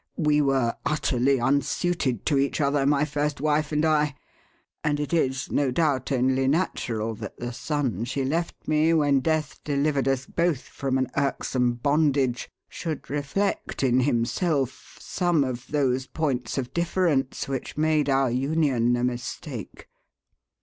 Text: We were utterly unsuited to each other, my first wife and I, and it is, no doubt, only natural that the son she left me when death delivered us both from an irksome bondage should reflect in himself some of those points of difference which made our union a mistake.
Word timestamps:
We 0.17 0.41
were 0.41 0.75
utterly 0.83 1.37
unsuited 1.39 2.25
to 2.25 2.39
each 2.39 2.59
other, 2.59 2.87
my 2.87 3.05
first 3.05 3.39
wife 3.39 3.71
and 3.71 3.85
I, 3.85 4.15
and 4.83 4.99
it 4.99 5.13
is, 5.13 5.51
no 5.51 5.69
doubt, 5.69 6.11
only 6.11 6.47
natural 6.47 7.13
that 7.13 7.37
the 7.37 7.53
son 7.53 8.05
she 8.05 8.25
left 8.25 8.67
me 8.67 8.95
when 8.95 9.19
death 9.19 9.59
delivered 9.63 10.07
us 10.07 10.25
both 10.25 10.61
from 10.61 10.97
an 10.97 11.07
irksome 11.15 11.73
bondage 11.75 12.49
should 12.67 13.11
reflect 13.11 13.83
in 13.83 13.99
himself 13.99 14.97
some 14.99 15.43
of 15.43 15.67
those 15.67 16.07
points 16.07 16.57
of 16.57 16.73
difference 16.73 17.47
which 17.47 17.77
made 17.77 18.09
our 18.09 18.31
union 18.31 18.95
a 18.95 19.03
mistake. 19.03 19.87